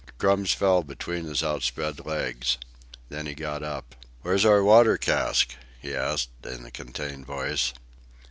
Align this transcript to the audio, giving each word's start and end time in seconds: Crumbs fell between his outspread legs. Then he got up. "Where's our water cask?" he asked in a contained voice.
Crumbs 0.17 0.51
fell 0.51 0.81
between 0.81 1.25
his 1.25 1.43
outspread 1.43 2.03
legs. 2.07 2.57
Then 3.09 3.27
he 3.27 3.35
got 3.35 3.61
up. 3.61 3.95
"Where's 4.23 4.45
our 4.45 4.63
water 4.63 4.97
cask?" 4.97 5.53
he 5.79 5.93
asked 5.95 6.43
in 6.43 6.65
a 6.65 6.71
contained 6.71 7.27
voice. 7.27 7.71